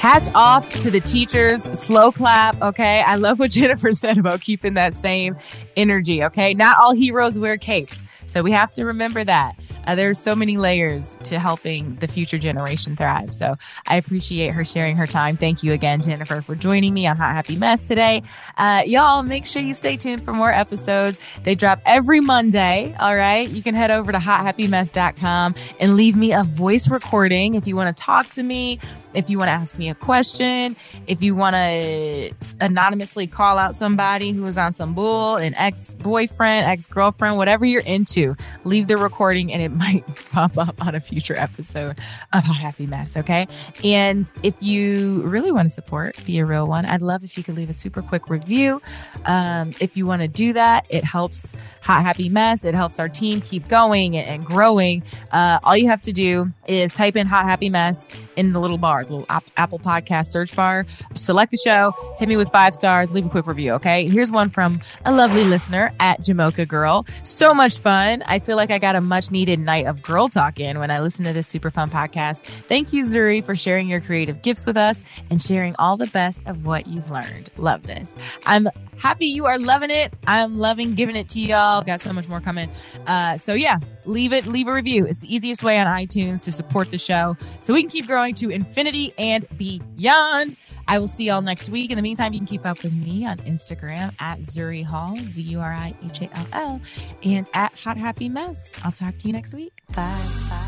[0.02, 1.62] Hats off to the teachers.
[1.80, 2.60] Slow clap.
[2.60, 3.04] Okay.
[3.06, 5.38] I love what Jennifer said about keeping that same
[5.78, 6.24] energy.
[6.24, 6.56] Okay.
[6.56, 8.04] Not all heroes wear capes.
[8.26, 9.60] So we have to remember that.
[9.86, 13.34] Uh, there's so many layers to helping the future generation thrive.
[13.34, 15.36] So I appreciate her sharing her time.
[15.36, 18.24] Thank you again, Jennifer, for joining me on Hot Happy Mess today.
[18.58, 21.20] Uh, y'all, make sure you stay tuned for more episodes.
[21.44, 22.96] They drop every Monday.
[23.00, 23.50] All right.
[23.50, 27.96] You can head over to hothappymess.com and leave me a voice recording if you want
[27.96, 28.80] to talk to me,
[29.14, 30.76] if you want to ask me a question,
[31.08, 35.96] if you want to anonymously call out somebody who is on some bull, an ex
[35.96, 40.96] boyfriend, ex girlfriend, whatever you're into, leave the recording and it might pop up on
[40.96, 42.00] a future episode
[42.34, 43.18] of a Happy Mess.
[43.18, 43.48] Okay.
[43.84, 47.44] And if you really want to support, be a real one, I'd love if you
[47.44, 48.82] could leave a super quick review.
[49.26, 52.64] Um, if you want to do that, it helps Hot Happy Mess.
[52.64, 55.04] It helps our team keep going and growing.
[55.32, 58.78] Uh, all you have to do is type in Hot Happy Mess in the little
[58.78, 60.86] bar, the little Apple Podcast search bar.
[61.16, 63.74] Select the show, hit me with five stars, leave a quick review.
[63.74, 64.08] Okay.
[64.08, 67.06] Here's one from a lovely listener at Jamocha Girl.
[67.24, 68.24] So much fun.
[68.26, 71.00] I feel like I got a much needed night of girl talk in when I
[71.00, 72.44] listen to this super fun podcast.
[72.68, 76.46] Thank you, Zuri, for sharing your creative gifts with us and sharing all the best
[76.48, 77.50] of what you've learned.
[77.58, 78.16] Love this.
[78.46, 78.68] I'm
[79.02, 80.14] happy you are loving it.
[80.28, 81.82] I'm loving giving it to y'all.
[81.82, 82.70] Got so much more coming.
[83.08, 85.06] Uh, so yeah, leave it, leave a review.
[85.06, 88.36] It's the easiest way on iTunes to support the show so we can keep growing
[88.36, 90.56] to infinity and beyond.
[90.88, 91.90] I will see y'all next week.
[91.90, 95.42] In the meantime, you can keep up with me on Instagram at Zuri Hall, Z
[95.42, 96.82] U R I H A L L,
[97.24, 98.72] and at Hot Happy Mess.
[98.84, 99.74] I'll talk to you next week.
[99.96, 100.24] Bye.
[100.50, 100.68] Bye.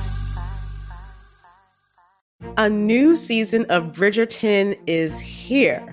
[2.58, 5.93] A new season of Bridgerton is here.